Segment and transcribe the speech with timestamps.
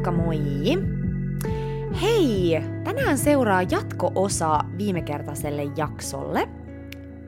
[0.00, 0.38] Moikka moi!
[2.02, 2.62] Hei!
[2.84, 6.48] Tänään seuraa jatko-osa viimekertaiselle jaksolle.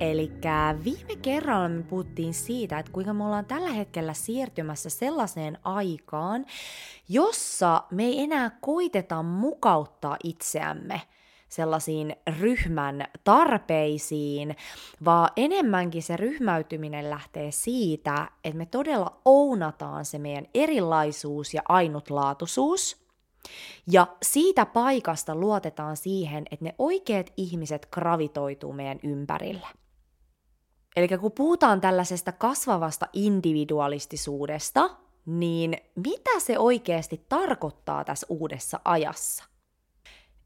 [0.01, 0.33] Eli
[0.85, 6.47] viime kerralla me puhuttiin siitä, että kuinka me ollaan tällä hetkellä siirtymässä sellaiseen aikaan,
[7.09, 11.01] jossa me ei enää koiteta mukauttaa itseämme–
[11.53, 14.57] sellaisiin ryhmän tarpeisiin,
[15.05, 23.03] vaan enemmänkin se ryhmäytyminen lähtee siitä, että me todella ounataan se meidän erilaisuus ja ainutlaatuisuus,
[23.93, 29.69] ja siitä paikasta luotetaan siihen, että ne oikeat ihmiset gravitoituu meidän ympärillä.
[30.97, 34.91] Eli kun puhutaan tällaisesta kasvavasta individualistisuudesta,
[35.27, 39.52] niin mitä se oikeasti tarkoittaa tässä uudessa ajassa?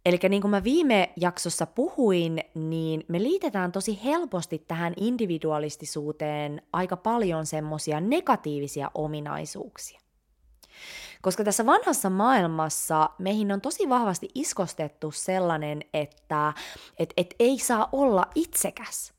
[0.07, 6.97] Eli niin kuin mä viime jaksossa puhuin, niin me liitetään tosi helposti tähän individualistisuuteen aika
[6.97, 10.01] paljon semmosia negatiivisia ominaisuuksia.
[11.23, 16.53] Koska tässä vanhassa maailmassa meihin on tosi vahvasti iskostettu sellainen, että
[16.99, 19.13] et, et ei saa olla itsekäs.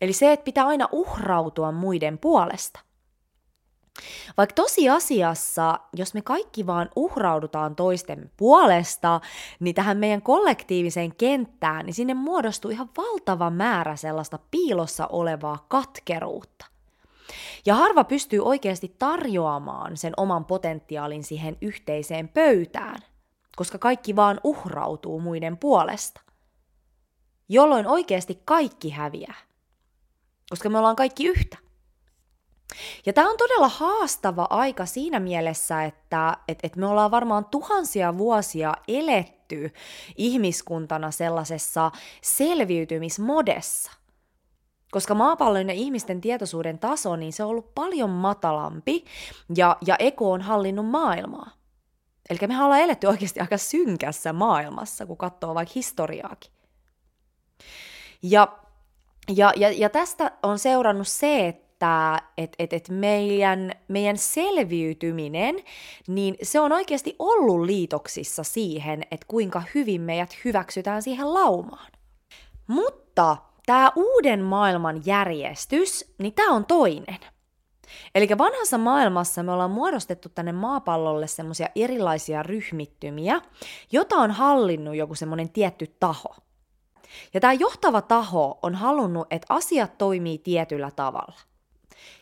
[0.00, 2.80] Eli se, että pitää aina uhrautua muiden puolesta.
[4.36, 9.20] Vaikka tosiasiassa, jos me kaikki vaan uhraudutaan toisten puolesta,
[9.60, 16.66] niin tähän meidän kollektiiviseen kenttään, niin sinne muodostuu ihan valtava määrä sellaista piilossa olevaa katkeruutta.
[17.66, 22.98] Ja harva pystyy oikeasti tarjoamaan sen oman potentiaalin siihen yhteiseen pöytään,
[23.56, 26.20] koska kaikki vaan uhrautuu muiden puolesta.
[27.48, 29.36] Jolloin oikeasti kaikki häviää,
[30.50, 31.65] koska me ollaan kaikki yhtä.
[33.06, 38.18] Ja tämä on todella haastava aika siinä mielessä, että et, et me ollaan varmaan tuhansia
[38.18, 39.72] vuosia eletty
[40.16, 41.90] ihmiskuntana sellaisessa
[42.22, 43.92] selviytymismodessa.
[44.90, 49.04] Koska maapallon ja ihmisten tietoisuuden taso, niin se on ollut paljon matalampi
[49.56, 51.50] ja, ja eko on hallinnut maailmaa.
[52.30, 56.52] Eli me ollaan eletty oikeasti aika synkässä maailmassa, kun katsoo vaikka historiaakin.
[58.22, 58.58] Ja,
[59.36, 65.56] ja, ja, ja tästä on seurannut se, että että et, et, et meidän, meidän selviytyminen,
[66.08, 71.92] niin se on oikeasti ollut liitoksissa siihen, että kuinka hyvin meidät hyväksytään siihen laumaan.
[72.66, 77.18] Mutta tämä uuden maailman järjestys, niin tämä on toinen.
[78.14, 83.40] Eli vanhassa maailmassa me ollaan muodostettu tänne maapallolle semmoisia erilaisia ryhmittymiä,
[83.92, 86.36] jota on hallinnut joku semmoinen tietty taho.
[87.34, 91.40] Ja tämä johtava taho on halunnut, että asiat toimii tietyllä tavalla–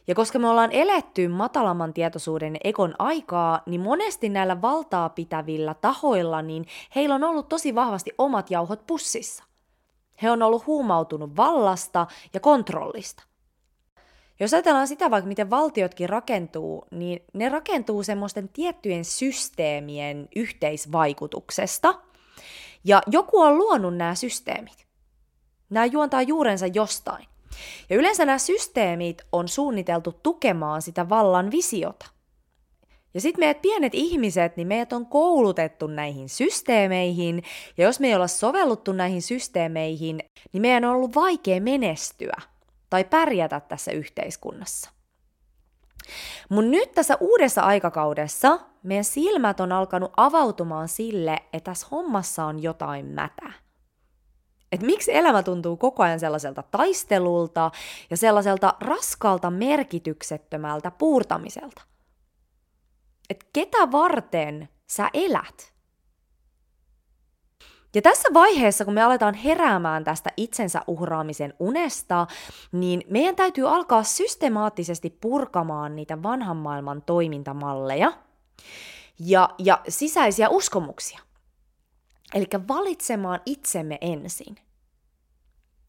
[0.07, 6.43] ja koska me ollaan eletty matalamman tietoisuuden ekon aikaa, niin monesti näillä valtaa pitävillä tahoilla,
[6.43, 9.45] niin heillä on ollut tosi vahvasti omat jauhot pussissa.
[10.23, 13.23] He on ollut huumautunut vallasta ja kontrollista.
[14.41, 21.95] Jos ajatellaan sitä vaikka miten valtiotkin rakentuu, niin ne rakentuu semmoisten tiettyjen systeemien yhteisvaikutuksesta.
[22.84, 24.87] Ja joku on luonut nämä systeemit.
[25.71, 27.27] Nämä juontaa juurensa jostain.
[27.91, 32.06] Ja yleensä nämä systeemit on suunniteltu tukemaan sitä vallan visiota.
[33.15, 37.42] Ja sitten meidät pienet ihmiset, niin meidät on koulutettu näihin systeemeihin,
[37.76, 40.20] ja jos me ei olla sovelluttu näihin systeemeihin,
[40.53, 42.37] niin meidän on ollut vaikea menestyä
[42.91, 44.91] tai pärjätä tässä yhteiskunnassa.
[46.48, 52.62] Mun nyt tässä uudessa aikakaudessa meidän silmät on alkanut avautumaan sille, että tässä hommassa on
[52.62, 53.64] jotain mätää
[54.75, 57.71] että miksi elämä tuntuu koko ajan sellaiselta taistelulta
[58.11, 61.83] ja sellaiselta raskalta merkityksettömältä puurtamiselta.
[63.31, 65.75] Että ketä varten sä elät?
[67.95, 72.27] Ja tässä vaiheessa, kun me aletaan heräämään tästä itsensä uhraamisen unesta,
[72.73, 78.13] niin meidän täytyy alkaa systemaattisesti purkamaan niitä vanhan maailman toimintamalleja
[79.19, 81.21] ja, ja sisäisiä uskomuksia.
[82.34, 84.56] Eli valitsemaan itsemme ensin.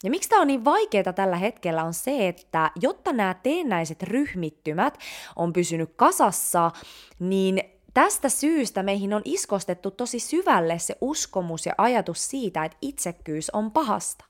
[0.04, 4.98] Ja miksi tämä on niin vaikeaa tällä hetkellä on se, että jotta nämä teennäiset ryhmittymät
[5.36, 6.72] on pysynyt kasassa,
[7.20, 7.64] niin
[7.94, 13.72] tästä syystä meihin on iskostettu tosi syvälle se uskomus ja ajatus siitä, että itsekkyys on
[13.72, 14.26] pahasta.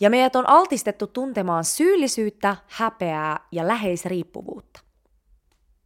[0.00, 4.80] Ja meidät on altistettu tuntemaan syyllisyyttä, häpeää ja läheisriippuvuutta.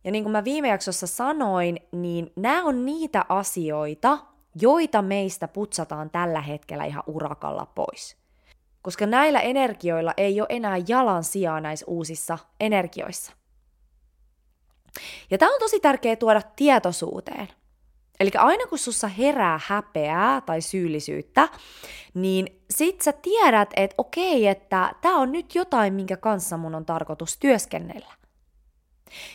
[0.05, 4.19] Ja niin kuin mä viime jaksossa sanoin, niin nämä on niitä asioita,
[4.61, 8.19] joita meistä putsataan tällä hetkellä ihan urakalla pois
[8.83, 13.33] koska näillä energioilla ei ole enää jalan sijaa näissä uusissa energioissa.
[15.31, 17.49] Ja tämä on tosi tärkeää tuoda tietoisuuteen.
[18.21, 21.49] Eli aina kun sussa herää häpeää tai syyllisyyttä,
[22.15, 26.87] niin sit sä tiedät, että okei, että tämä on nyt jotain, minkä kanssa mun on
[26.87, 28.18] tarkoitus työskennellä.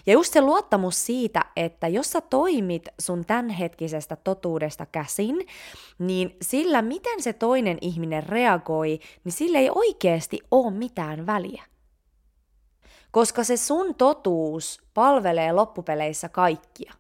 [0.06, 5.48] Ja just se luottamus siitä, että jos sä toimit sun tämänhetkisestä totuudesta käsin,
[6.00, 11.64] niin sillä miten se toinen ihminen reagoi, niin sillä ei oikeasti ole mitään väliä.
[13.12, 16.94] Koska se sun totuus palvelee loppupeleissä kaikkia.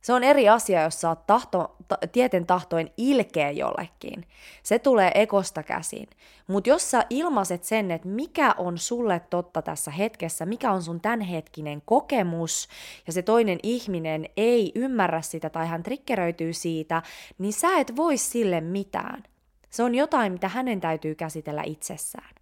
[0.00, 4.26] Se on eri asia, jos sä oot tahto, t- tieten tahtoin ilkeä jollekin.
[4.62, 6.06] Se tulee ekosta käsin.
[6.46, 11.00] Mutta jos sä ilmaiset sen, että mikä on sulle totta tässä hetkessä, mikä on sun
[11.00, 12.68] tämänhetkinen kokemus,
[13.06, 17.02] ja se toinen ihminen ei ymmärrä sitä tai hän triggeröityy siitä,
[17.38, 19.22] niin sä et voi sille mitään.
[19.70, 22.39] Se on jotain, mitä hänen täytyy käsitellä itsessään.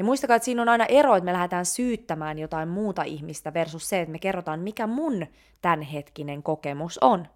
[0.00, 3.88] Ja muistakaa, että siinä on aina ero, että me lähdetään syyttämään jotain muuta ihmistä versus
[3.88, 5.26] se, että me kerrotaan, mikä mun
[5.62, 7.28] tämänhetkinen kokemus on.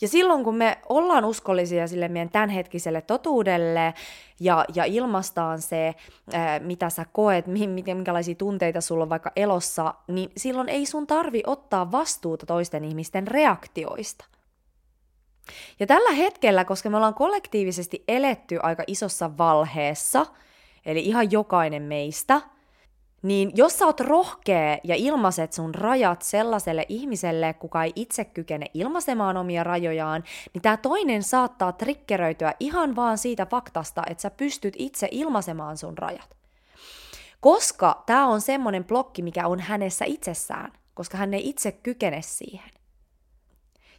[0.00, 3.94] Ja silloin, kun me ollaan uskollisia sille meidän tämänhetkiselle totuudelle
[4.40, 5.94] ja, ja ilmastaan se,
[6.32, 11.42] ää, mitä sä koet, minkälaisia tunteita sulla on vaikka elossa, niin silloin ei sun tarvi
[11.46, 14.24] ottaa vastuuta toisten ihmisten reaktioista.
[15.80, 20.26] Ja tällä hetkellä, koska me ollaan kollektiivisesti eletty aika isossa valheessa–
[20.88, 22.40] eli ihan jokainen meistä,
[23.22, 28.66] niin jos sä oot rohkea ja ilmaiset sun rajat sellaiselle ihmiselle, kuka ei itse kykene
[28.74, 30.24] ilmaisemaan omia rajojaan,
[30.54, 35.98] niin tämä toinen saattaa trikkeröityä ihan vaan siitä faktasta, että sä pystyt itse ilmaisemaan sun
[35.98, 36.36] rajat.
[37.40, 42.70] Koska tämä on semmoinen blokki, mikä on hänessä itsessään, koska hän ei itse kykene siihen.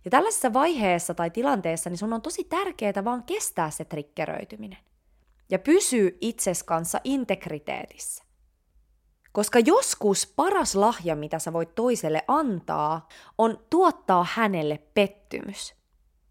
[0.05, 4.88] Ja tällaisessa vaiheessa tai tilanteessa niin sun on tosi tärkeää vaan kestää se trikkeröityminen
[5.49, 8.23] ja pysyy itses kanssa integriteetissä.
[9.31, 13.07] Koska joskus paras lahja, mitä sä voit toiselle antaa,
[13.37, 15.75] on tuottaa hänelle pettymys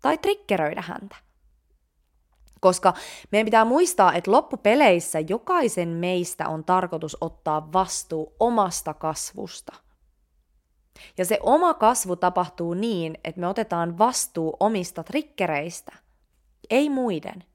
[0.02, 1.16] tai triggeröidä häntä.
[2.60, 2.94] Koska
[3.32, 9.72] meidän pitää muistaa, että loppupeleissä jokaisen meistä on tarkoitus ottaa vastuu omasta kasvusta.
[11.18, 15.92] Ja se oma kasvu tapahtuu niin, että me otetaan vastuu omista trikkereistä,
[16.70, 17.44] ei muiden–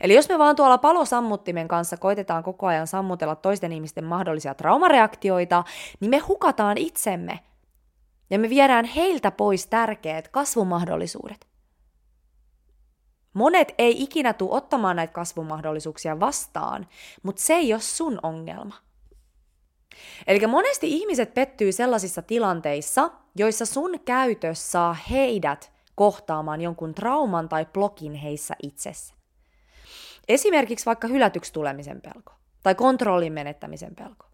[0.00, 5.64] Eli jos me vaan tuolla palosammuttimen kanssa koitetaan koko ajan sammutella toisten ihmisten mahdollisia traumareaktioita,
[6.00, 7.40] niin me hukataan itsemme.
[8.30, 11.46] Ja me viedään heiltä pois tärkeät kasvumahdollisuudet.
[13.34, 16.86] Monet ei ikinä tule ottamaan näitä kasvumahdollisuuksia vastaan,
[17.22, 18.74] mutta se ei ole sun ongelma.
[20.26, 27.66] Eli monesti ihmiset pettyy sellaisissa tilanteissa, joissa sun käytös saa heidät kohtaamaan jonkun trauman tai
[27.72, 29.14] blokin heissä itsessä.
[30.28, 32.32] Esimerkiksi vaikka hylätyksi tulemisen pelko
[32.62, 34.26] tai kontrollin menettämisen pelko.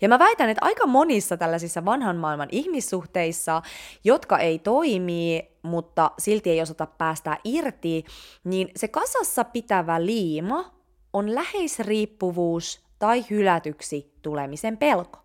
[0.00, 3.62] Ja mä väitän, että aika monissa tällaisissa vanhan maailman ihmissuhteissa,
[4.04, 8.04] jotka ei toimi, mutta silti ei osata päästä irti,
[8.44, 10.74] niin se kasassa pitävä liima
[11.12, 15.18] on läheisriippuvuus tai hylätyksi tulemisen pelko.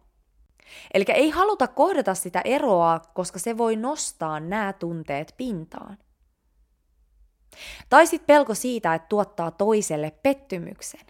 [0.94, 5.98] Eli ei haluta kohdata sitä eroa, koska se voi nostaa nämä tunteet pintaan.
[7.90, 11.02] Tai sitten pelko siitä, että tuottaa toiselle pettymyksen.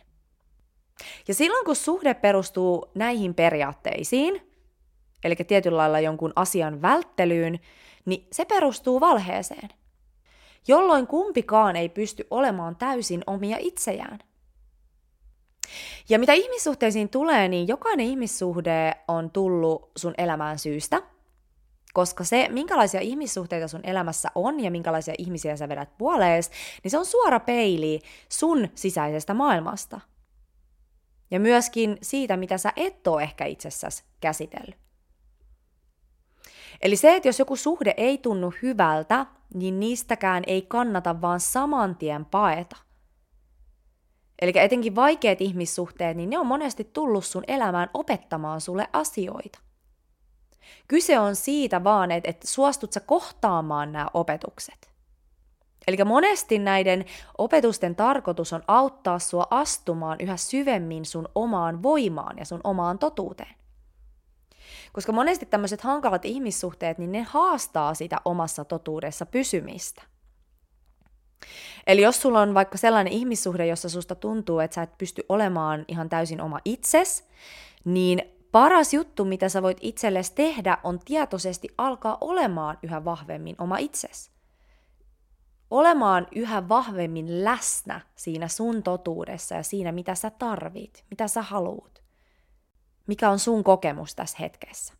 [1.28, 4.52] Ja silloin kun suhde perustuu näihin periaatteisiin,
[5.24, 7.60] eli tietyllä lailla jonkun asian välttelyyn,
[8.06, 9.70] niin se perustuu valheeseen,
[10.68, 14.20] jolloin kumpikaan ei pysty olemaan täysin omia itsejään.
[16.10, 21.02] Ja mitä ihmissuhteisiin tulee, niin jokainen ihmissuhde on tullut sun elämään syystä–
[21.96, 26.52] koska se, minkälaisia ihmissuhteita sun elämässä on ja minkälaisia ihmisiä sä vedät puolees,
[26.84, 28.00] niin se on suora peili
[28.30, 30.02] sun sisäisestä maailmasta.
[31.32, 34.78] Ja myöskin siitä, mitä sä et ole ehkä itsessäsi käsitellyt.
[36.82, 41.96] Eli se, että jos joku suhde ei tunnu hyvältä, niin niistäkään ei kannata vaan saman
[41.96, 42.76] tien paeta.
[44.42, 49.65] Eli etenkin vaikeat ihmissuhteet, niin ne on monesti tullut sun elämään opettamaan sulle asioita.
[50.88, 54.96] Kyse on siitä vaan, että, että suostut sä kohtaamaan nämä opetukset.
[55.88, 57.06] Eli monesti näiden
[57.38, 63.56] opetusten tarkoitus on auttaa sua astumaan yhä syvemmin sun omaan voimaan ja sun omaan totuuteen.
[64.94, 70.02] Koska monesti tämmöiset hankalat ihmissuhteet, niin ne haastaa sitä omassa totuudessa pysymistä.
[71.88, 75.86] Eli jos sulla on vaikka sellainen ihmissuhde, jossa susta tuntuu, että sä et pysty olemaan
[75.88, 77.28] ihan täysin oma itses,
[77.86, 83.78] niin Paras juttu, mitä sä voit itsellesi tehdä, on tietoisesti alkaa olemaan yhä vahvemmin oma
[83.78, 84.32] itses.
[85.72, 92.04] Olemaan yhä vahvemmin läsnä siinä sun totuudessa ja siinä, mitä sä tarvit, mitä sä haluut.
[93.08, 94.94] Mikä on sun kokemus tässä hetkessä.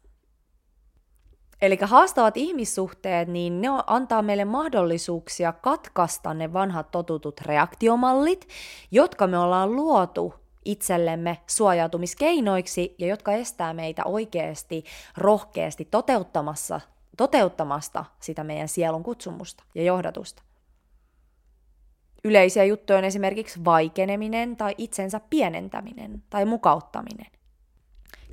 [1.62, 8.48] Eli haastavat ihmissuhteet, niin ne antaa meille mahdollisuuksia katkaista ne vanhat totutut reaktiomallit,
[8.92, 14.84] jotka me ollaan luotu itsellemme suojautumiskeinoiksi ja jotka estää meitä oikeasti,
[15.18, 16.82] rohkeasti toteuttamassa,
[17.18, 20.44] toteuttamasta sitä meidän sielun kutsumusta ja johdatusta.
[22.24, 27.28] Yleisiä juttuja on esimerkiksi vaikeneminen tai itsensä pienentäminen tai mukauttaminen.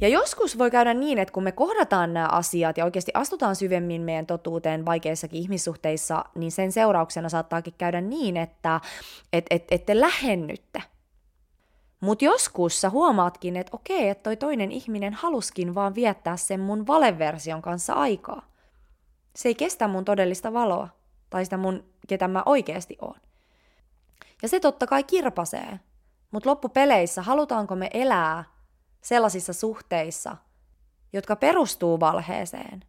[0.01, 4.03] Ja joskus voi käydä niin, että kun me kohdataan nämä asiat ja oikeasti astutaan syvemmin
[4.03, 8.81] meidän totuuteen vaikeissakin ihmissuhteissa, niin sen seurauksena saattaakin käydä niin, että
[9.33, 10.83] et, et, et te lähennytte.
[12.03, 16.87] Mutta joskus sä huomaatkin, että okei, että toi toinen ihminen haluskin vaan viettää sen mun
[16.87, 18.49] valeversion kanssa aikaa.
[19.37, 20.89] Se ei kestä mun todellista valoa,
[21.31, 23.21] tai sitä mun, ketä mä oikeasti oon.
[24.43, 25.81] Ja se totta kai kirpasee.
[26.31, 28.45] Mutta loppupeleissä halutaanko me elää
[29.01, 30.37] sellaisissa suhteissa,
[31.13, 32.85] jotka perustuu valheeseen?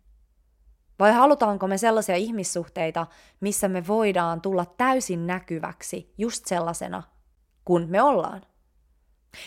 [1.00, 3.08] Vai halutaanko me sellaisia ihmissuhteita,
[3.40, 7.04] missä me voidaan tulla täysin näkyväksi just sellaisena,
[7.66, 8.53] kun me ollaan?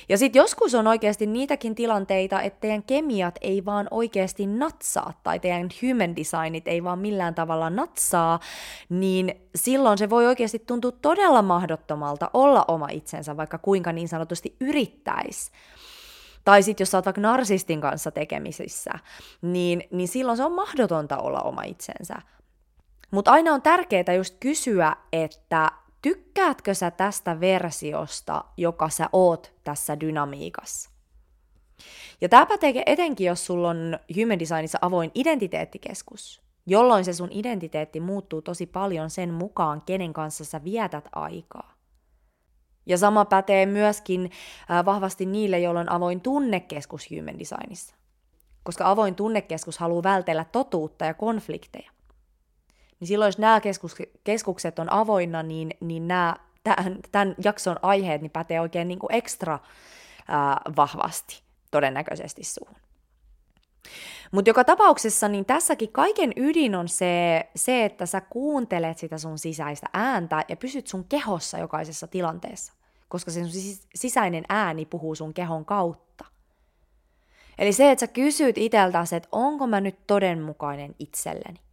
[0.08, 5.40] Ja sitten joskus on oikeasti niitäkin tilanteita, että teidän kemiat ei vaan oikeasti natsaa tai
[5.40, 8.40] teidän human designit ei vaan millään tavalla natsaa,
[8.88, 14.56] niin silloin se voi oikeasti tuntua todella mahdottomalta olla oma itsensä, vaikka kuinka niin sanotusti
[14.60, 15.52] yrittäisi.
[16.44, 18.90] Tai sitten jos sä oot vaikka narsistin kanssa tekemisissä,
[19.42, 22.14] niin, niin silloin se on mahdotonta olla oma itsensä.
[23.10, 25.70] Mutta aina on tärkeää just kysyä, että
[26.02, 30.90] tykkäätkö sä tästä versiosta, joka sä oot tässä dynamiikassa?
[32.20, 38.00] Ja tämä pätee etenkin, jos sulla on Human Designissa avoin identiteettikeskus, jolloin se sun identiteetti
[38.00, 41.76] muuttuu tosi paljon sen mukaan, kenen kanssa sä vietät aikaa.
[42.86, 44.30] Ja sama pätee myöskin
[44.70, 47.96] äh, vahvasti niille, joilla on avoin tunnekeskus Human Designissa.
[48.62, 51.90] Koska avoin tunnekeskus haluaa vältellä totuutta ja konflikteja
[53.00, 58.22] niin silloin jos nämä keskus, keskukset on avoinna, niin, niin nämä, tämän, tämän jakson aiheet
[58.22, 59.58] niin pätee oikein niin kuin ekstra
[60.28, 62.76] ää, vahvasti todennäköisesti suun.
[64.32, 69.38] Mutta joka tapauksessa, niin tässäkin kaiken ydin on se, se, että sä kuuntelet sitä sun
[69.38, 72.72] sisäistä ääntä ja pysyt sun kehossa jokaisessa tilanteessa,
[73.08, 76.24] koska se sun sisäinen ääni puhuu sun kehon kautta.
[77.58, 81.65] Eli se, että sä kysyt iteltäsi, että onko mä nyt todenmukainen itselleni.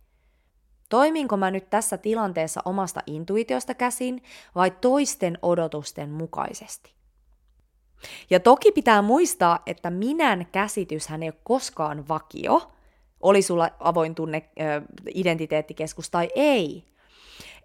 [0.93, 4.23] Toiminko mä nyt tässä tilanteessa omasta intuitiosta käsin
[4.55, 6.93] vai toisten odotusten mukaisesti?
[8.29, 12.71] Ja toki pitää muistaa, että minän käsityshän ei ole koskaan vakio,
[13.21, 14.50] oli sulla avoin tunne,
[15.13, 16.83] identiteettikeskus tai ei.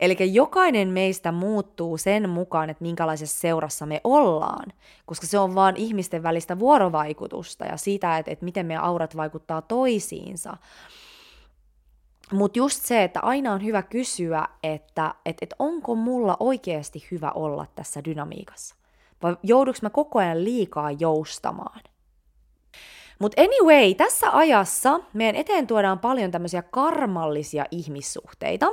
[0.00, 4.72] Eli jokainen meistä muuttuu sen mukaan, että minkälaisessa seurassa me ollaan,
[5.06, 9.62] koska se on vaan ihmisten välistä vuorovaikutusta ja siitä, että, että miten meidän aurat vaikuttaa
[9.62, 10.56] toisiinsa.
[12.32, 17.30] Mutta just se, että aina on hyvä kysyä, että et, et onko mulla oikeasti hyvä
[17.30, 18.74] olla tässä dynamiikassa.
[19.22, 21.80] Vai jouduks mä koko ajan liikaa joustamaan?
[23.18, 28.66] Mutta anyway, tässä ajassa meidän eteen tuodaan paljon tämmöisiä karmallisia ihmissuhteita,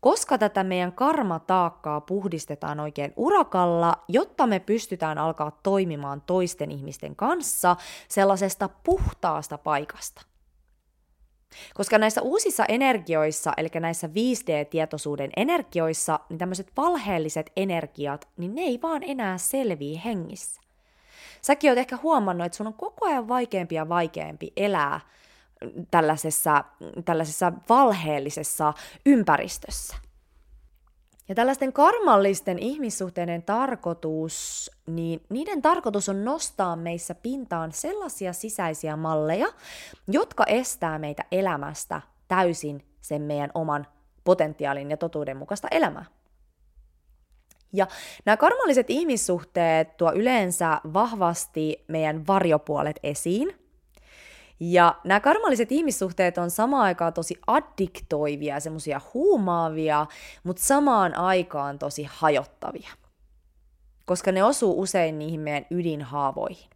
[0.00, 7.76] koska tätä meidän karmataakkaa puhdistetaan oikein urakalla, jotta me pystytään alkaa toimimaan toisten ihmisten kanssa
[8.08, 10.22] sellaisesta puhtaasta paikasta–
[11.74, 18.78] koska näissä uusissa energioissa, eli näissä 5D-tietoisuuden energioissa, niin tämmöiset valheelliset energiat, niin ne ei
[18.82, 20.60] vaan enää selviä hengissä.
[21.42, 25.00] Säkin oot ehkä huomannut, että sun on koko ajan vaikeampi ja vaikeampi elää
[25.90, 26.64] tällaisessa,
[27.04, 28.72] tällaisessa valheellisessa
[29.06, 29.96] ympäristössä.
[31.28, 39.46] Ja tällaisten karmallisten ihmissuhteiden tarkoitus, niin niiden tarkoitus on nostaa meissä pintaan sellaisia sisäisiä malleja,
[40.08, 43.86] jotka estää meitä elämästä täysin sen meidän oman
[44.24, 46.04] potentiaalin ja totuuden mukaista elämää.
[47.72, 47.86] Ja
[48.24, 53.63] nämä karmalliset ihmissuhteet tuo yleensä vahvasti meidän varjopuolet esiin,
[54.60, 60.06] ja nämä karmalliset ihmissuhteet on samaan aikaan tosi addiktoivia, semmoisia huumaavia,
[60.44, 62.90] mutta samaan aikaan tosi hajottavia.
[64.04, 66.70] Koska ne osuu usein niihin meidän ydinhaavoihin.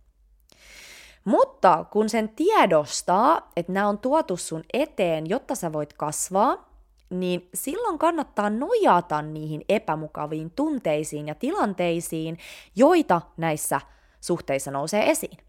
[1.24, 6.68] Mutta kun sen tiedostaa, että nämä on tuotu sun eteen, jotta sä voit kasvaa,
[7.10, 12.38] niin silloin kannattaa nojata niihin epämukaviin tunteisiin ja tilanteisiin,
[12.76, 13.80] joita näissä
[14.20, 15.47] suhteissa nousee esiin.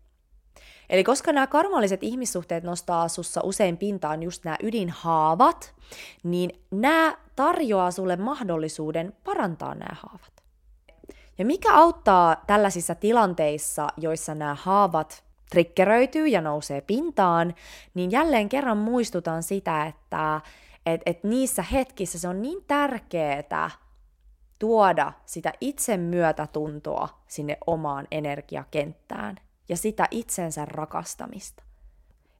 [0.89, 5.75] Eli koska nämä karmalliset ihmissuhteet nostaa sussa usein pintaan just nämä ydinhaavat,
[6.23, 10.33] niin nämä tarjoaa sulle mahdollisuuden parantaa nämä haavat.
[11.37, 17.55] Ja mikä auttaa tällaisissa tilanteissa, joissa nämä haavat triggeröityy ja nousee pintaan,
[17.93, 20.41] niin jälleen kerran muistutan sitä, että
[20.85, 23.69] et, et niissä hetkissä se on niin tärkeää,
[24.59, 29.39] tuoda sitä itsemyötätuntoa sinne omaan energiakenttään
[29.69, 31.63] ja sitä itsensä rakastamista.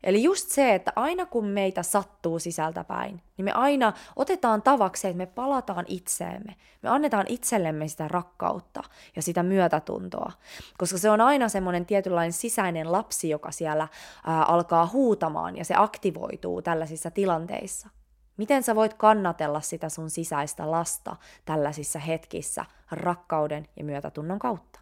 [0.04, 5.18] Eli just se, että aina kun meitä sattuu sisältäpäin, niin me aina otetaan tavaksi, että
[5.18, 6.56] me palataan itseemme.
[6.82, 8.84] Me annetaan itsellemme sitä rakkautta
[9.16, 10.32] ja sitä myötätuntoa.
[10.78, 13.88] Koska se on aina semmoinen tietynlainen sisäinen lapsi, joka siellä
[14.26, 17.90] ää, alkaa huutamaan ja se aktivoituu tällaisissa tilanteissa.
[18.38, 24.80] Miten sä voit kannatella sitä sun sisäistä lasta tällaisissa hetkissä rakkauden ja myötätunnon kautta?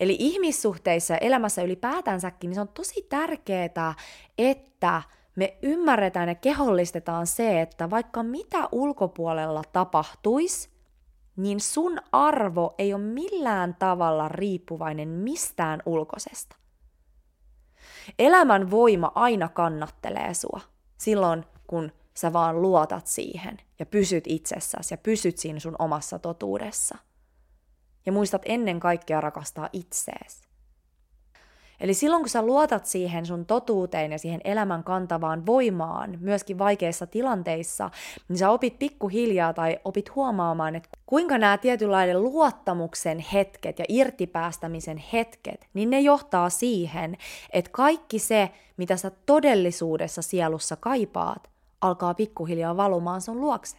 [0.00, 3.94] Eli ihmissuhteissa elämässä ylipäätänsäkin, niin se on tosi tärkeää,
[4.38, 5.02] että
[5.36, 10.70] me ymmärretään ja kehollistetaan se, että vaikka mitä ulkopuolella tapahtuisi,
[11.36, 16.56] niin sun arvo ei ole millään tavalla riippuvainen mistään ulkoisesta.
[18.18, 20.60] Elämän voima aina kannattelee sua
[20.96, 26.98] silloin, kun sä vaan luotat siihen ja pysyt itsessäsi ja pysyt siinä sun omassa totuudessa–
[28.06, 30.50] ja muistat ennen kaikkea rakastaa itseesi.
[31.80, 37.06] Eli silloin kun sä luotat siihen sun totuuteen ja siihen elämän kantavaan voimaan, myöskin vaikeissa
[37.06, 37.90] tilanteissa,
[38.28, 45.02] niin sä opit pikkuhiljaa tai opit huomaamaan, että kuinka nämä tietynlainen luottamuksen hetket ja irtipäästämisen
[45.12, 47.16] hetket, niin ne johtaa siihen,
[47.52, 53.76] että kaikki se, mitä sä todellisuudessa sielussa kaipaat, alkaa pikkuhiljaa valumaan sun luokse.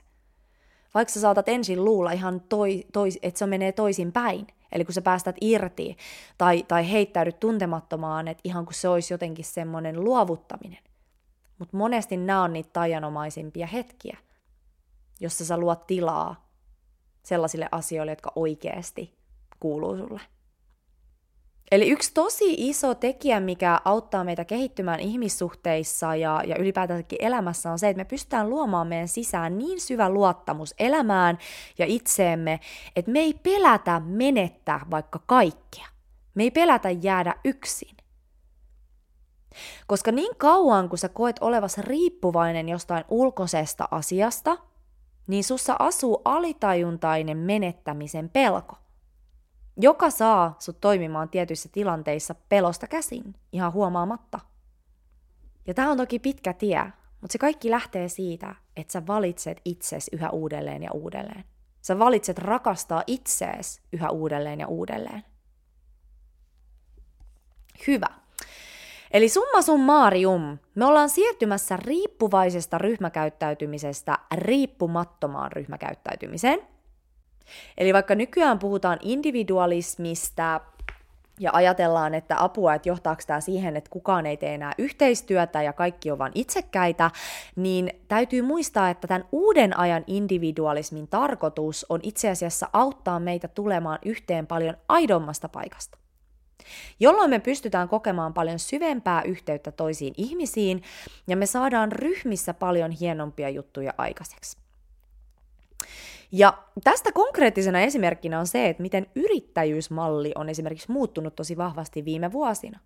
[0.93, 4.93] Vaikka sä saatat ensin luulla ihan, toi, toi, että se menee toisin päin, eli kun
[4.93, 5.97] sä päästät irti
[6.37, 10.83] tai, tai heittäydyt tuntemattomaan, että ihan kun se olisi jotenkin semmoinen luovuttaminen.
[11.59, 14.17] Mutta monesti nämä on niitä tajanomaisimpia hetkiä,
[15.19, 16.49] jossa sä luot tilaa
[17.23, 19.17] sellaisille asioille, jotka oikeasti
[19.59, 20.21] kuuluu sulle.
[21.71, 27.79] Eli yksi tosi iso tekijä, mikä auttaa meitä kehittymään ihmissuhteissa ja, ja ylipäätänsäkin elämässä on
[27.79, 31.37] se, että me pystytään luomaan meidän sisään niin syvä luottamus elämään
[31.77, 32.59] ja itseemme,
[32.95, 35.85] että me ei pelätä menettää vaikka kaikkea.
[36.35, 37.97] Me ei pelätä jäädä yksin.
[39.87, 44.57] Koska niin kauan kun sä koet olevas riippuvainen jostain ulkoisesta asiasta,
[45.27, 48.75] niin sussa asuu alitajuntainen menettämisen pelko–
[49.77, 54.39] joka saa sut toimimaan tietyissä tilanteissa pelosta käsin, ihan huomaamatta.
[55.67, 56.83] Ja tämä on toki pitkä tie,
[57.21, 61.43] mutta se kaikki lähtee siitä, että sä valitset itses yhä uudelleen ja uudelleen.
[61.81, 65.23] Sä valitset rakastaa itsees yhä uudelleen ja uudelleen.
[67.87, 68.07] Hyvä.
[69.11, 76.59] Eli summa summaarium, me ollaan siirtymässä riippuvaisesta ryhmäkäyttäytymisestä riippumattomaan ryhmäkäyttäytymiseen–
[77.77, 80.61] Eli vaikka nykyään puhutaan individualismista
[81.39, 85.73] ja ajatellaan, että apua, että johtaako tämä siihen, että kukaan ei tee enää yhteistyötä ja
[85.73, 87.11] kaikki on vain itsekkäitä,
[87.55, 93.99] niin täytyy muistaa, että tämän uuden ajan individualismin tarkoitus on itse asiassa auttaa meitä tulemaan
[94.05, 96.01] yhteen paljon aidommasta paikasta
[96.99, 100.83] jolloin me pystytään kokemaan paljon syvempää yhteyttä toisiin ihmisiin
[101.27, 104.57] ja me saadaan ryhmissä paljon hienompia juttuja aikaiseksi.
[106.31, 112.31] Ja tästä konkreettisena esimerkkinä on se, että miten yrittäjyysmalli on esimerkiksi muuttunut tosi vahvasti viime
[112.31, 112.79] vuosina.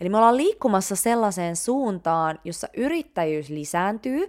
[0.00, 4.28] Eli me ollaan liikkumassa sellaiseen suuntaan, jossa yrittäjyys lisääntyy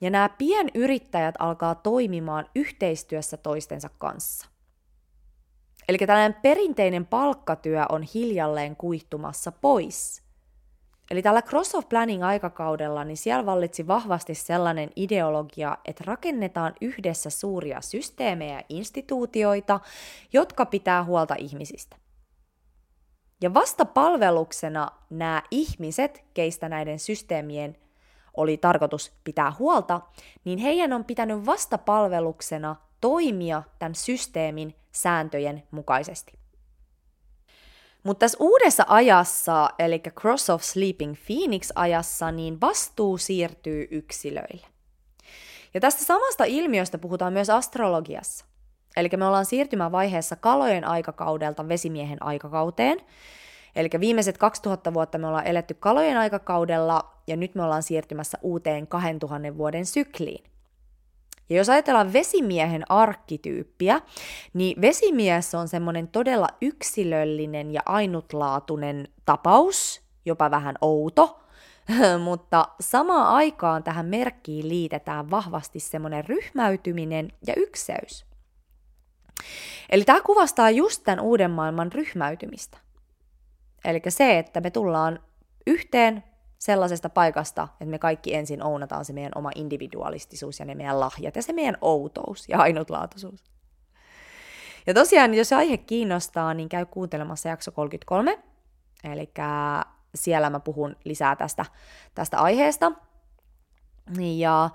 [0.00, 4.48] ja nämä pienyrittäjät alkaa toimimaan yhteistyössä toistensa kanssa.
[5.88, 10.21] Eli tällainen perinteinen palkkatyö on hiljalleen kuihtumassa pois.
[11.10, 17.30] Eli tällä Cross of Planning aikakaudella, niin siellä vallitsi vahvasti sellainen ideologia, että rakennetaan yhdessä
[17.30, 19.80] suuria systeemejä ja instituutioita,
[20.32, 21.96] jotka pitää huolta ihmisistä.
[23.42, 27.76] Ja vasta palveluksena nämä ihmiset, keistä näiden systeemien
[28.36, 30.00] oli tarkoitus pitää huolta,
[30.44, 36.41] niin heidän on pitänyt vasta palveluksena toimia tämän systeemin sääntöjen mukaisesti.
[38.02, 44.66] Mutta tässä uudessa ajassa, eli Cross of Sleeping Phoenix-ajassa, niin vastuu siirtyy yksilöille.
[45.74, 48.44] Ja tästä samasta ilmiöstä puhutaan myös astrologiassa.
[48.96, 52.98] Eli me ollaan siirtymävaiheessa kalojen aikakaudelta vesimiehen aikakauteen.
[53.76, 58.86] Eli viimeiset 2000 vuotta me ollaan eletty kalojen aikakaudella ja nyt me ollaan siirtymässä uuteen
[58.86, 60.51] 2000 vuoden sykliin.
[61.48, 64.00] Ja jos ajatellaan vesimiehen arkkityyppiä,
[64.54, 71.40] niin vesimies on semmoinen todella yksilöllinen ja ainutlaatuinen tapaus, jopa vähän outo,
[72.24, 78.26] mutta samaan aikaan tähän merkkiin liitetään vahvasti semmoinen ryhmäytyminen ja ykseys.
[79.90, 82.78] Eli tämä kuvastaa just tämän uuden maailman ryhmäytymistä.
[83.84, 85.20] Eli se, että me tullaan
[85.66, 86.24] yhteen
[86.62, 91.36] sellaisesta paikasta, että me kaikki ensin ounataan se meidän oma individualistisuus ja ne meidän lahjat
[91.36, 93.44] ja se meidän outous ja ainutlaatuisuus.
[94.86, 98.38] Ja tosiaan, jos aihe kiinnostaa, niin käy kuuntelemassa jakso 33.
[99.04, 99.30] Eli
[100.14, 101.64] siellä mä puhun lisää tästä,
[102.14, 102.92] tästä aiheesta.
[104.36, 104.70] Ja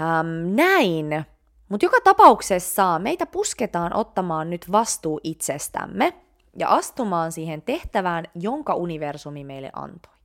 [0.00, 1.24] ähm, näin.
[1.68, 6.14] Mutta joka tapauksessa meitä pusketaan ottamaan nyt vastuu itsestämme
[6.56, 10.17] ja astumaan siihen tehtävään, jonka universumi meille antoi.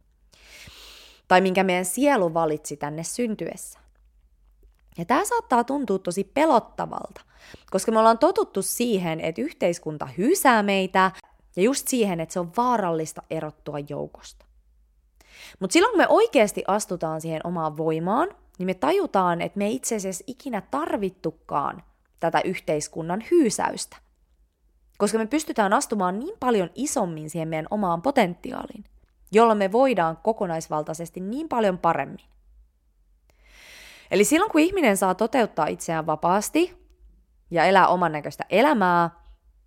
[1.28, 3.80] Tai minkä meidän sielu valitsi tänne syntyessä.
[4.98, 7.22] Ja tämä saattaa tuntua tosi pelottavalta,
[7.72, 11.12] koska me ollaan totuttu siihen, että yhteiskunta hyysää meitä
[11.56, 14.46] ja just siihen, että se on vaarallista erottua joukosta.
[15.60, 19.76] Mutta silloin kun me oikeasti astutaan siihen omaan voimaan, niin me tajutaan, että me ei
[19.76, 21.84] itse asiassa ikinä tarvittukaan
[22.20, 23.98] tätä yhteiskunnan hyysäystä.
[24.98, 28.84] Koska me pystytään astumaan niin paljon isommin siihen meidän omaan potentiaaliin,
[29.34, 32.26] jolloin me voidaan kokonaisvaltaisesti niin paljon paremmin.
[34.12, 36.78] Eli silloin kun ihminen saa toteuttaa itseään vapaasti
[37.52, 39.10] ja elää oman näköistä elämää,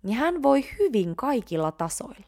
[0.03, 2.27] niin hän voi hyvin kaikilla tasoilla.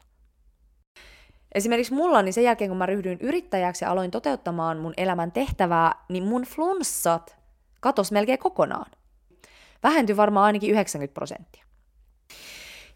[1.54, 5.94] Esimerkiksi mulla, niin sen jälkeen kun mä ryhdyin yrittäjäksi ja aloin toteuttamaan mun elämän tehtävää,
[6.08, 7.36] niin mun flunssat
[7.80, 8.90] katos melkein kokonaan.
[9.82, 11.64] Vähentyi varmaan ainakin 90 prosenttia.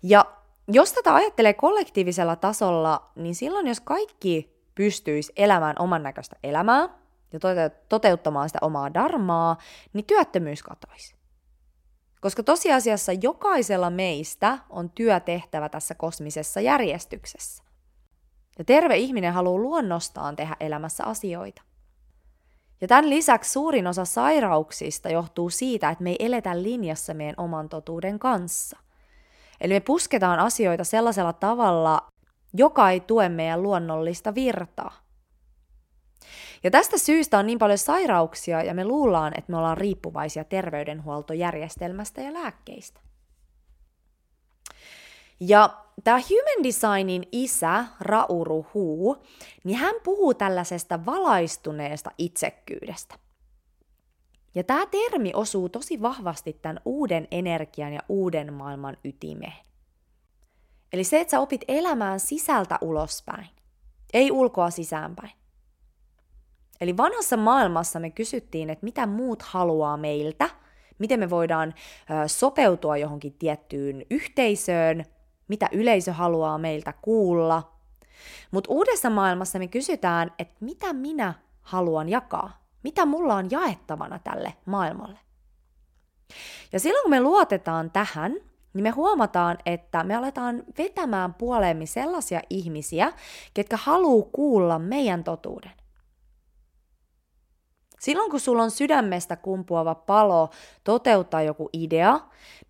[0.02, 0.24] Ja
[0.68, 6.88] jos tätä ajattelee kollektiivisella tasolla, niin silloin jos kaikki pystyisi elämään oman näköistä elämää
[7.33, 7.38] ja
[7.88, 9.59] toteuttamaan sitä omaa darmaa,
[9.92, 11.14] niin työttömyys katoisi.
[12.20, 17.64] Koska tosiasiassa jokaisella meistä on työtehtävä tässä kosmisessa järjestyksessä.
[18.59, 21.62] Ja terve ihminen haluaa luonnostaan tehdä elämässä asioita.
[22.81, 27.68] Ja tämän lisäksi suurin osa sairauksista johtuu siitä, että me ei eletä linjassa meidän oman
[27.68, 28.79] totuuden kanssa.
[29.60, 32.06] Eli me pusketaan asioita sellaisella tavalla,
[32.54, 35.04] joka ei tue meidän luonnollista virtaa.
[36.64, 42.20] Ja tästä syystä on niin paljon sairauksia ja me luullaan, että me ollaan riippuvaisia terveydenhuoltojärjestelmästä
[42.20, 43.00] ja lääkkeistä.
[45.40, 49.16] Ja tämä Human Designin isä, Rauru Hu,
[49.64, 53.23] niin hän puhuu tällaisesta valaistuneesta itsekkyydestä.
[54.54, 59.64] Ja tämä termi osuu tosi vahvasti tämän uuden energian ja uuden maailman ytimeen.
[60.92, 63.46] Eli se, että sä opit elämään sisältä ulospäin,
[64.12, 65.32] ei ulkoa sisäänpäin.
[66.80, 70.50] Eli vanhassa maailmassa me kysyttiin, että mitä muut haluaa meiltä,
[70.98, 71.74] miten me voidaan
[72.26, 75.04] sopeutua johonkin tiettyyn yhteisöön,
[75.48, 77.72] mitä yleisö haluaa meiltä kuulla.
[78.50, 84.54] Mutta uudessa maailmassa me kysytään, että mitä minä haluan jakaa, mitä mulla on jaettavana tälle
[84.66, 85.18] maailmalle.
[86.72, 88.32] Ja silloin kun me luotetaan tähän,
[88.74, 93.12] niin me huomataan, että me aletaan vetämään puoleemme sellaisia ihmisiä,
[93.54, 95.72] ketkä haluaa kuulla meidän totuuden.
[98.00, 100.50] Silloin kun sulla on sydämestä kumpuava palo
[100.84, 102.20] toteuttaa joku idea,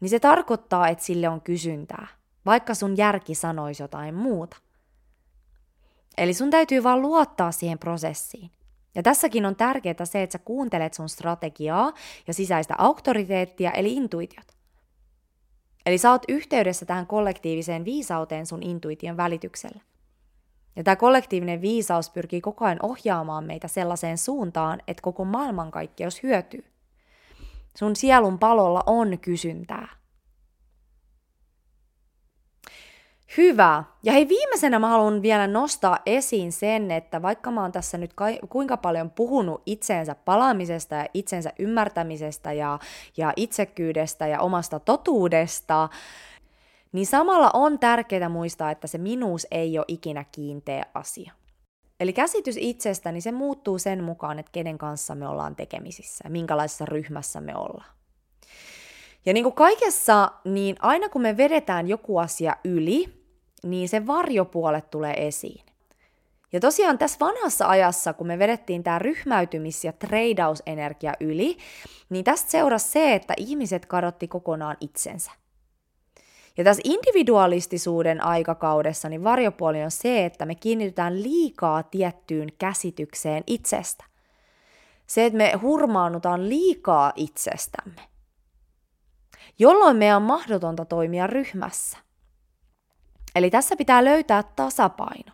[0.00, 2.06] niin se tarkoittaa, että sille on kysyntää
[2.46, 4.56] vaikka sun järki sanoisi jotain muuta.
[6.16, 8.50] Eli sun täytyy vaan luottaa siihen prosessiin.
[8.94, 11.92] Ja tässäkin on tärkeää se, että sä kuuntelet sun strategiaa
[12.26, 14.46] ja sisäistä auktoriteettia, eli intuitiot.
[15.86, 19.80] Eli sä oot yhteydessä tähän kollektiiviseen viisauteen sun intuition välityksellä.
[20.76, 26.64] Ja tämä kollektiivinen viisaus pyrkii koko ajan ohjaamaan meitä sellaiseen suuntaan, että koko maailmankaikkeus hyötyy.
[27.78, 30.03] Sun sielun palolla on kysyntää.
[33.36, 33.84] Hyvä.
[34.02, 38.14] Ja hei, viimeisenä mä haluan vielä nostaa esiin sen, että vaikka mä oon tässä nyt
[38.14, 42.78] ka- kuinka paljon puhunut itseensä palaamisesta ja itsensä ymmärtämisestä ja,
[43.16, 45.88] ja itsekyydestä ja omasta totuudesta,
[46.92, 51.32] niin samalla on tärkeää muistaa, että se minuus ei ole ikinä kiinteä asia.
[52.00, 56.84] Eli käsitys itsestäni se muuttuu sen mukaan, että kenen kanssa me ollaan tekemisissä ja minkälaisessa
[56.84, 57.93] ryhmässä me ollaan.
[59.26, 63.24] Ja niin kuin kaikessa, niin aina kun me vedetään joku asia yli,
[63.62, 65.64] niin se varjopuolet tulee esiin.
[66.52, 71.56] Ja tosiaan tässä vanhassa ajassa, kun me vedettiin tämä ryhmäytymis- ja treidausenergia yli,
[72.10, 75.30] niin tästä seurasi se, että ihmiset kadotti kokonaan itsensä.
[76.56, 84.04] Ja tässä individualistisuuden aikakaudessa niin varjopuoli on se, että me kiinnitytään liikaa tiettyyn käsitykseen itsestä.
[85.06, 88.13] Se, että me hurmaannutaan liikaa itsestämme.
[89.58, 91.98] Jolloin meidän on mahdotonta toimia ryhmässä.
[93.34, 95.32] Eli tässä pitää löytää tasapaino.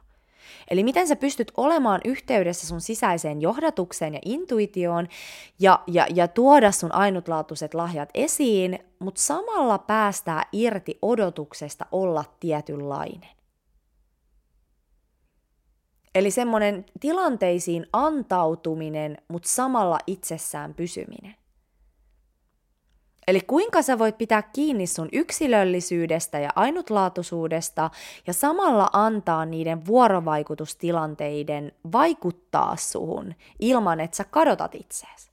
[0.71, 5.09] Eli miten sä pystyt olemaan yhteydessä sun sisäiseen johdatukseen ja intuitioon
[5.59, 13.31] ja, ja, ja tuoda sun ainutlaatuiset lahjat esiin, mutta samalla päästää irti odotuksesta olla tietynlainen.
[16.15, 21.40] Eli semmoinen tilanteisiin antautuminen, mutta samalla itsessään pysyminen.
[23.31, 27.91] Eli kuinka sä voit pitää kiinni sun yksilöllisyydestä ja ainutlaatuisuudesta
[28.27, 35.31] ja samalla antaa niiden vuorovaikutustilanteiden vaikuttaa suhun ilman, että sä kadotat itseäsi.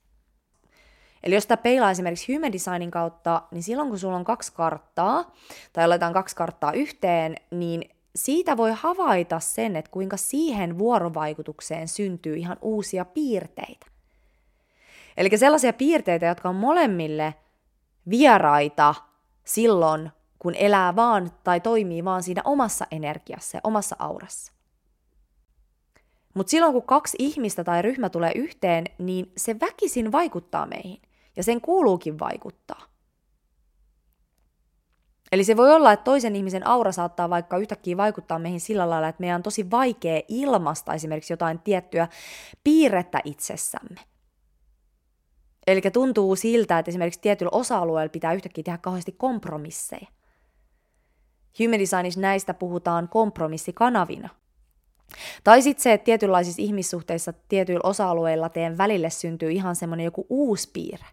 [1.22, 5.32] Eli jos tämä peilaa esimerkiksi human designin kautta, niin silloin kun sulla on kaksi karttaa,
[5.72, 12.36] tai laitetaan kaksi karttaa yhteen, niin siitä voi havaita sen, että kuinka siihen vuorovaikutukseen syntyy
[12.36, 13.86] ihan uusia piirteitä.
[15.16, 17.34] Eli sellaisia piirteitä, jotka on molemmille
[18.10, 18.94] vieraita
[19.44, 24.52] silloin, kun elää vaan tai toimii vaan siinä omassa energiassa ja omassa aurassa.
[26.34, 31.02] Mutta silloin kun kaksi ihmistä tai ryhmä tulee yhteen, niin se väkisin vaikuttaa meihin.
[31.36, 32.82] Ja sen kuuluukin vaikuttaa.
[35.32, 39.08] Eli se voi olla, että toisen ihmisen aura saattaa vaikka yhtäkkiä vaikuttaa meihin sillä lailla,
[39.08, 42.08] että meidän on tosi vaikea ilmasta esimerkiksi jotain tiettyä
[42.64, 44.00] piirrettä itsessämme.
[45.68, 50.06] Eli tuntuu siltä, että esimerkiksi tietyllä osa-alueella pitää yhtäkkiä tehdä kauheasti kompromisseja.
[51.58, 54.28] Human designissa näistä puhutaan kompromissikanavina.
[55.44, 60.70] Tai sitten se, että tietynlaisissa ihmissuhteissa tietyillä osa-alueilla teidän välille syntyy ihan semmoinen joku uusi
[60.72, 61.06] piirre.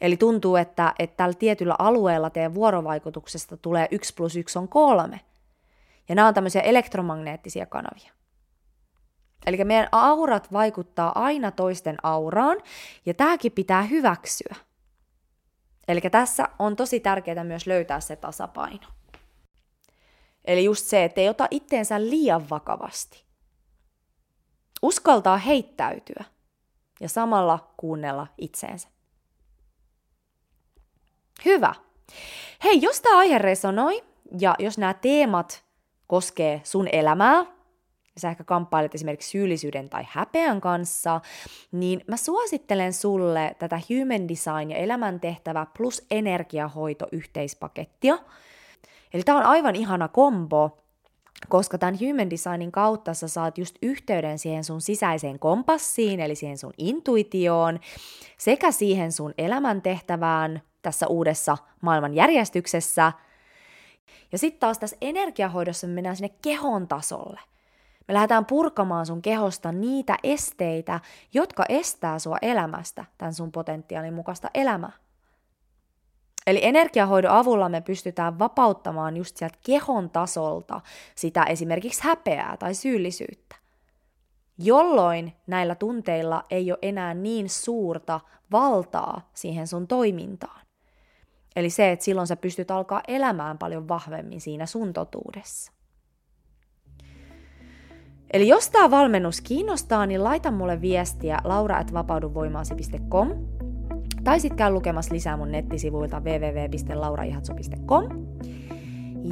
[0.00, 5.20] Eli tuntuu, että, että tällä tietyllä alueella teidän vuorovaikutuksesta tulee 1 plus 1 on kolme.
[6.08, 8.17] Ja nämä on tämmöisiä elektromagneettisia kanavia.
[9.46, 12.62] Eli meidän aurat vaikuttaa aina toisten auraan,
[13.06, 14.56] ja tämäkin pitää hyväksyä.
[15.88, 18.86] Eli tässä on tosi tärkeää myös löytää se tasapaino.
[20.44, 23.24] Eli just se, että ei ota itteensä liian vakavasti.
[24.82, 26.24] Uskaltaa heittäytyä
[27.00, 28.88] ja samalla kuunnella itseensä.
[31.44, 31.74] Hyvä.
[32.64, 34.04] Hei, jos tämä aihe resonoi
[34.40, 35.64] ja jos nämä teemat
[36.06, 37.57] koskee sun elämää,
[38.20, 41.20] sä ehkä kamppailet esimerkiksi syyllisyyden tai häpeän kanssa,
[41.72, 48.18] niin mä suosittelen sulle tätä Human Design ja elämäntehtävä plus energiahoito yhteispakettia.
[49.14, 50.78] Eli tämä on aivan ihana kombo,
[51.48, 56.58] koska tämän Human Designin kautta sä saat just yhteyden siihen sun sisäiseen kompassiin, eli siihen
[56.58, 57.80] sun intuitioon,
[58.38, 63.12] sekä siihen sun elämäntehtävään, tässä uudessa maailmanjärjestyksessä.
[64.32, 67.40] Ja sitten taas tässä energiahoidossa me mennään sinne kehon tasolle.
[68.08, 71.00] Me lähdetään purkamaan sun kehosta niitä esteitä,
[71.34, 74.92] jotka estää sua elämästä, tämän sun potentiaalin mukaista elämää.
[76.46, 80.80] Eli energiahoidon avulla me pystytään vapauttamaan just sieltä kehon tasolta
[81.14, 83.56] sitä esimerkiksi häpeää tai syyllisyyttä.
[84.58, 88.20] Jolloin näillä tunteilla ei ole enää niin suurta
[88.52, 90.60] valtaa siihen sun toimintaan.
[91.56, 95.77] Eli se, että silloin sä pystyt alkaa elämään paljon vahvemmin siinä sun totuudessa.
[98.32, 103.28] Eli jos tämä valmennus kiinnostaa, niin laita mulle viestiä laura.vapauduvoimaasi.com
[104.24, 108.04] tai sitten käy lukemassa lisää mun nettisivuilta www.lauraihatsu.com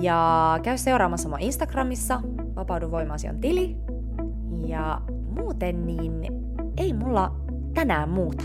[0.02, 2.20] ja käy seuraamassa mua Instagramissa,
[2.56, 3.76] Vapaudu voimaasi on tili.
[4.66, 5.00] Ja
[5.36, 6.12] muuten niin
[6.76, 7.36] ei mulla
[7.74, 8.44] tänään muuta.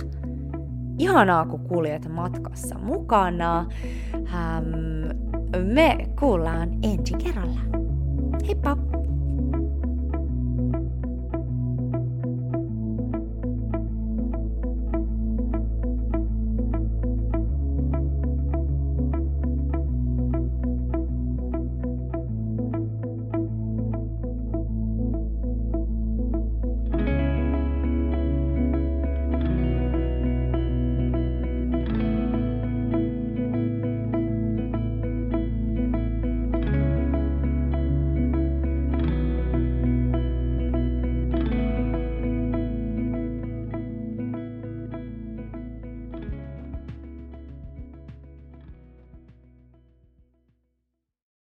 [0.97, 3.65] Ihanaa, kun kuljet matkassa mukana.
[4.13, 4.67] Ähm,
[5.73, 7.59] me kuullaan ensi kerralla.
[8.47, 8.90] Heippa!